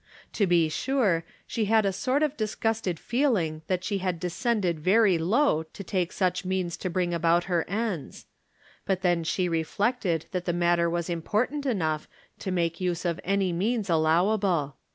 [0.33, 5.19] To be sure, she had a sort of disgusted feeling that she had descended very
[5.19, 8.25] low to take such means to bring about her ends;
[8.83, 12.07] but then she re flected that the matter was important enough
[12.39, 14.75] to make use of any means allowable.